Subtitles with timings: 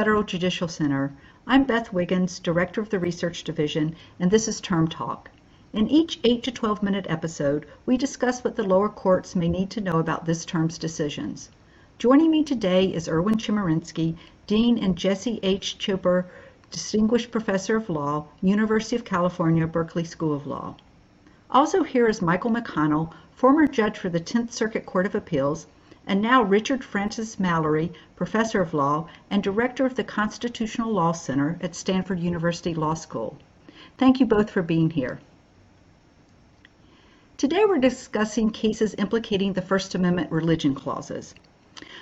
[0.00, 1.12] Federal Judicial Center.
[1.46, 5.30] I'm Beth Wiggins, Director of the Research Division, and this is Term Talk.
[5.74, 9.68] In each 8 to 12 minute episode, we discuss what the lower courts may need
[9.72, 11.50] to know about this term's decisions.
[11.98, 14.16] Joining me today is Erwin Chemerinsky,
[14.46, 15.76] Dean and Jesse H.
[15.78, 16.24] Choper,
[16.70, 20.76] Distinguished Professor of Law, University of California, Berkeley School of Law.
[21.50, 25.66] Also here is Michael McConnell, former judge for the 10th Circuit Court of Appeals,
[26.06, 31.58] and now Richard Frances Mallery, Professor of Law and Director of the Constitutional Law Center
[31.60, 33.38] at Stanford University Law School.
[33.98, 35.20] Thank you both for being here.
[37.36, 41.34] Today we're discussing cases implicating the First Amendment religion clauses.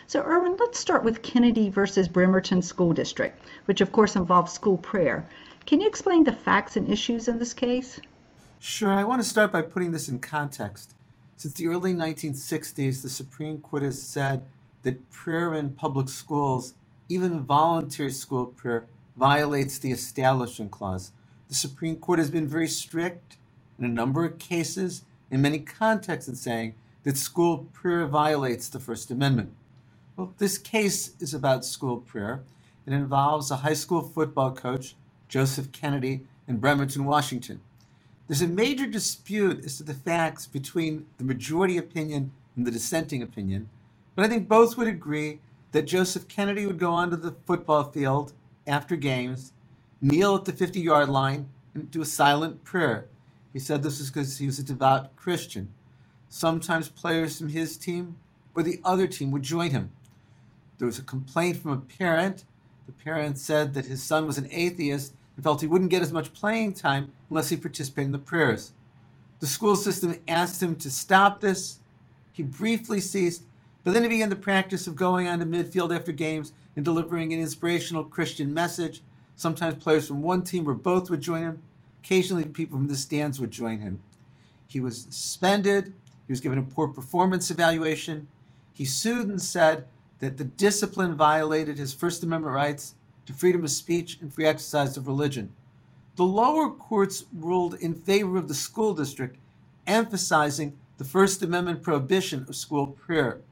[0.07, 4.79] So Erwin, let's start with Kennedy versus Bremerton School District, which of course involves school
[4.79, 5.25] prayer.
[5.67, 8.01] Can you explain the facts and issues in this case?
[8.59, 10.95] Sure, I want to start by putting this in context.
[11.39, 14.42] Since the early 1960s, the Supreme Court has said
[14.83, 16.75] that prayer in public schools,
[17.08, 18.86] even voluntary school prayer,
[19.17, 21.12] violates the Establishment Clause.
[21.47, 23.36] The Supreme Court has been very strict
[23.78, 28.81] in a number of cases, in many contexts, in saying that school prayer violates the
[28.81, 29.53] First Amendment.
[30.16, 32.42] Well, this case is about school prayer.
[32.84, 34.97] It involves a high school football coach,
[35.28, 37.61] Joseph Kennedy, in Bremerton, Washington.
[38.29, 43.23] There's a major dispute as to the facts between the majority opinion and the dissenting
[43.23, 43.71] opinion,
[44.15, 45.41] but I think both would agree
[45.73, 48.34] that Joseph Kennedy would go onto the football field
[48.67, 49.55] after games,
[50.03, 53.06] kneel at the 50 yard line, and do a silent prayer.
[53.55, 55.73] He said this was because he was a devout Christian.
[56.29, 58.16] Sometimes players from his team
[58.55, 59.91] or the other team would join him.
[60.77, 62.45] There was a complaint from a parent.
[62.84, 66.12] The parent said that his son was an atheist and felt he wouldn't get as
[66.12, 68.72] much playing time unless he participated in the prayers.
[69.38, 71.78] The school system asked him to stop this.
[72.32, 73.44] He briefly ceased,
[73.84, 77.38] but then he began the practice of going onto midfield after games and delivering an
[77.38, 79.00] inspirational Christian message.
[79.37, 81.62] Sometimes players from one team or both would join him.
[82.03, 84.00] Occasionally, people from the stands would join him.
[84.66, 85.94] He was suspended.
[86.27, 88.27] He was given a poor performance evaluation.
[88.72, 89.87] He sued and said
[90.19, 92.97] that the discipline violated his First Amendment rights
[93.28, 95.53] to freedom of speech and free exercise of religion.
[96.16, 99.37] The lower courts ruled in favor of the school district,
[99.87, 103.43] emphasizing the First Amendment prohibition of school prayer.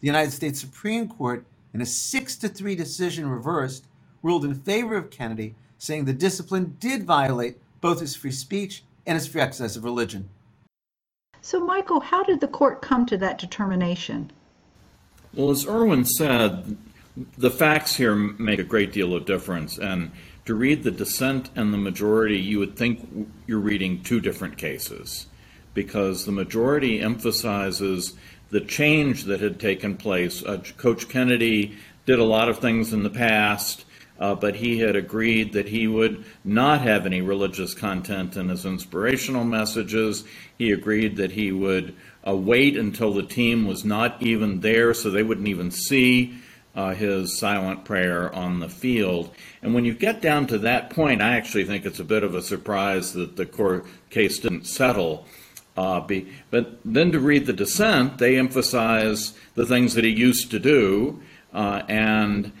[0.00, 1.44] The United States Supreme Court,
[1.74, 3.84] in a 6 to 3 decision reversed,
[4.22, 9.16] ruled in favor of Kennedy, saying the discipline did violate both his free speech and
[9.16, 10.30] his free exercise of religion.
[11.42, 14.32] So, Michael, how did the court come to that determination?
[15.34, 16.78] Well, as Erwin said,
[17.36, 19.78] the facts here make a great deal of difference.
[19.78, 20.12] And
[20.46, 25.26] to read the dissent and the majority, you would think you're reading two different cases
[25.74, 28.14] because the majority emphasizes
[28.50, 30.42] the change that had taken place.
[30.42, 31.76] Uh, Coach Kennedy
[32.06, 33.84] did a lot of things in the past,
[34.18, 38.66] uh, but he had agreed that he would not have any religious content in his
[38.66, 40.24] inspirational messages.
[40.58, 41.94] He agreed that he would
[42.26, 46.38] uh, wait until the team was not even there so they wouldn't even see
[46.74, 49.30] uh, his silent prayer on the field.
[49.62, 52.34] And when you get down to that point, I actually think it's a bit of
[52.34, 55.26] a surprise that the court case didn't settle.
[55.76, 60.50] Uh, be, but then to read the dissent, they emphasize the things that he used
[60.50, 61.22] to do
[61.54, 62.52] uh, and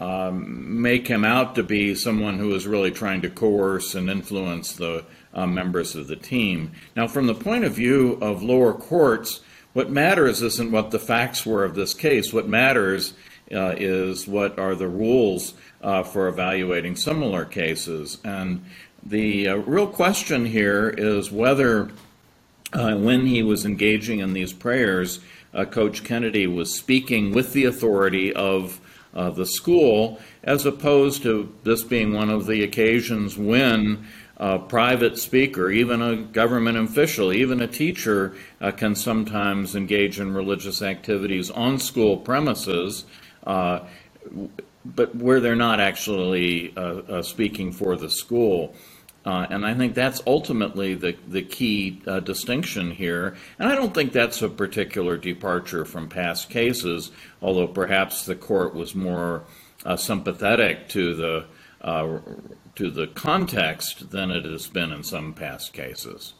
[0.00, 4.72] um, make him out to be someone who is really trying to coerce and influence
[4.72, 6.72] the uh, members of the team.
[6.96, 9.40] Now, from the point of view of lower courts,
[9.72, 12.32] what matters isn't what the facts were of this case.
[12.32, 13.14] What matters
[13.52, 18.18] uh, is what are the rules uh, for evaluating similar cases.
[18.24, 18.64] And
[19.04, 21.90] the uh, real question here is whether,
[22.72, 25.20] uh, when he was engaging in these prayers,
[25.52, 28.80] uh, Coach Kennedy was speaking with the authority of
[29.14, 34.06] uh, the school, as opposed to this being one of the occasions when
[34.36, 40.34] a private speaker, even a government official, even a teacher, uh, can sometimes engage in
[40.34, 43.04] religious activities on school premises
[43.44, 48.74] but where they're not actually uh, uh, speaking for the school.
[49.24, 53.36] Uh, and I think that's ultimately the, the key uh, distinction here.
[53.58, 57.10] And I don't think that's a particular departure from past cases,
[57.40, 59.44] although perhaps the court was more
[59.86, 61.46] uh, sympathetic to the,
[62.74, 66.34] to the context than it has been in some past cases.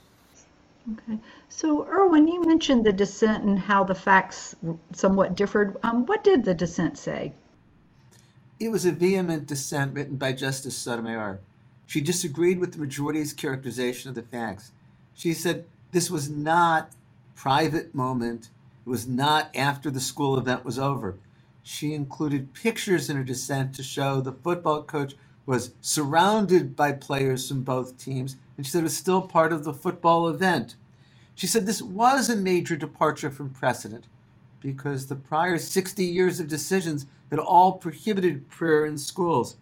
[0.92, 1.18] Okay.
[1.48, 4.54] So, Erwin, you mentioned the dissent and how the facts
[4.92, 5.76] somewhat differed.
[5.82, 7.32] Um, what did the dissent say?
[8.60, 11.40] It was a vehement dissent written by Justice Sotomayor.
[11.86, 14.72] She disagreed with the majority's characterization of the facts.
[15.14, 16.92] She said this was not
[17.34, 18.48] private moment.
[18.86, 21.16] It was not after the school event was over.
[21.62, 25.14] She included pictures in her dissent to show the football coach
[25.46, 29.64] was surrounded by players from both teams, and she said it was still part of
[29.64, 30.76] the football event.
[31.34, 34.06] She said this was a major departure from precedent
[34.60, 39.56] because the prior 60 years of decisions had all prohibited prayer in schools.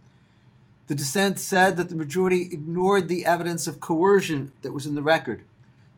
[0.86, 5.02] The dissent said that the majority ignored the evidence of coercion that was in the
[5.02, 5.42] record.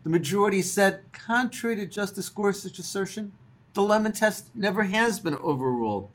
[0.04, 3.32] The majority said, contrary to Justice Gorsuch's assertion,
[3.72, 6.10] the Lemon test never has been overruled.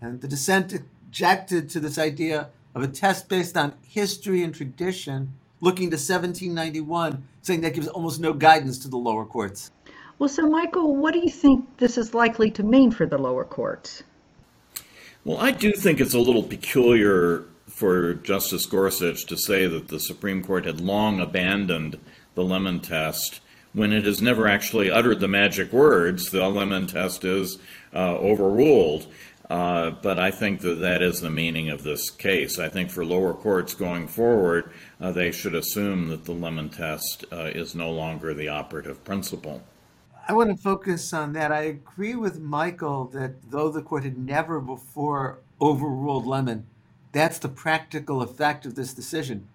[0.00, 5.34] And the dissent objected to this idea of a test based on history and tradition,
[5.60, 9.70] looking to 1791, saying that gives almost no guidance to the lower courts.
[10.18, 13.44] Well, so Michael, what do you think this is likely to mean for the lower
[13.44, 14.02] courts?
[15.24, 20.00] Well, I do think it's a little peculiar for Justice Gorsuch to say that the
[20.00, 21.98] Supreme Court had long abandoned
[22.34, 23.40] the Lemon test
[23.72, 27.58] when it has never actually uttered the magic words, the Lemon test is
[27.94, 29.06] uh, overruled.
[29.50, 32.58] Uh, but I think that that is the meaning of this case.
[32.58, 37.24] I think for lower courts going forward, uh, they should assume that the Lemon test
[37.32, 39.62] uh, is no longer the operative principle.
[40.28, 41.50] I want to focus on that.
[41.50, 46.66] I agree with Michael that though the court had never before overruled Lemon,
[47.12, 49.48] that's the practical effect of this decision.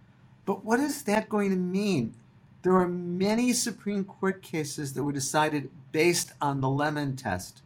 [0.46, 2.16] But what is that going to mean?
[2.64, 7.62] There are many Supreme Court cases that were decided based on the Lemon test.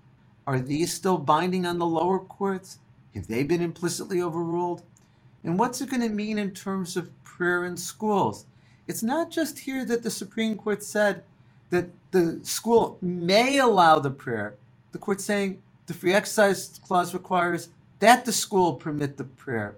[0.48, 2.80] Are these still binding on the lower courts?
[3.14, 4.82] Have they been implicitly overruled?
[5.44, 8.46] And what's it going to mean in terms of prayer in schools?
[8.88, 11.24] It's not just here that the Supreme Court said
[11.70, 14.56] that the school may allow the prayer.
[14.94, 17.68] The court saying the free exercise clause requires
[18.00, 19.76] that the school permit the prayer.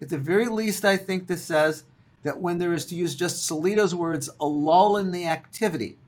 [0.00, 1.82] At the very least, I think this says
[2.22, 5.98] that when there is, to use Justice Alito's words, a lull in the activity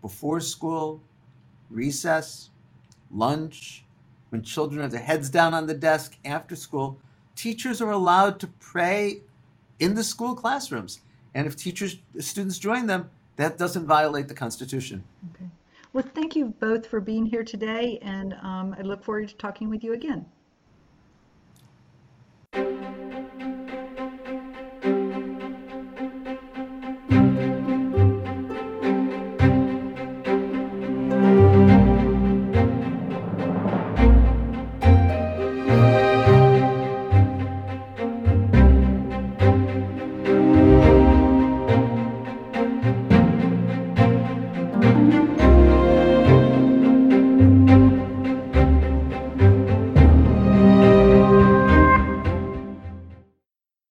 [0.00, 1.02] before school,
[1.70, 2.48] recess,
[3.12, 3.84] lunch,
[4.30, 6.98] when children have their heads down on the desk after school,
[7.36, 9.20] teachers are allowed to pray
[9.78, 11.00] in the school classrooms.
[11.34, 15.04] And if teachers, students join them, that doesn't violate the Constitution.
[15.34, 15.48] Okay.
[15.92, 19.68] Well, thank you both for being here today, and um, I look forward to talking
[19.68, 20.24] with you again.